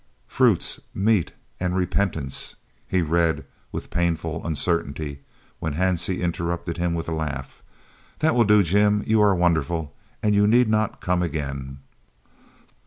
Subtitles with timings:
[0.25, 2.55] "Fruits, meat and repentance,"
[2.87, 5.19] he read with painful uncertainty,
[5.59, 7.61] when Hansie interrupted him with a laugh:
[8.17, 11.81] "That will do, Jim; you are wonderful, and you need not come again."